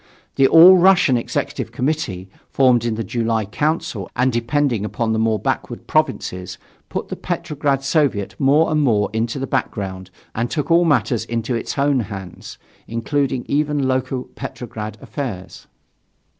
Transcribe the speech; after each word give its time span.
The 0.33 0.47
All 0.47 0.77
Russian 0.77 1.15
Executive 1.15 1.71
Committee, 1.71 2.27
formed 2.49 2.85
in 2.85 2.95
the 2.95 3.03
July 3.03 3.45
Council 3.45 4.09
and 4.15 4.33
depending 4.33 4.83
upon 4.83 5.13
the 5.13 5.19
more 5.19 5.37
backward 5.37 5.85
provinces, 5.85 6.57
put 6.89 7.09
the 7.09 7.15
Petrograd 7.15 7.83
Soviet 7.83 8.33
more 8.39 8.71
and 8.71 8.81
more 8.81 9.11
into 9.13 9.37
the 9.37 9.45
background 9.45 10.09
and 10.33 10.49
took 10.49 10.71
all 10.71 10.85
matters 10.85 11.23
into 11.25 11.53
its 11.53 11.77
own 11.77 11.99
hands, 11.99 12.57
including 12.87 13.45
even 13.47 13.87
local 13.87 14.23
Petrograd 14.33 14.97
affairs. 15.03 15.67